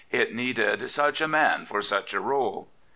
[0.09, 2.65] It needed such a man for such a rdle.